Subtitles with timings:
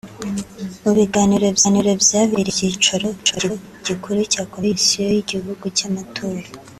[0.83, 1.47] Mu biganiro
[2.03, 3.09] byabereye ku cyicaro
[3.85, 6.47] gikuru cya Komisiyo y’Igihugu y’Amatora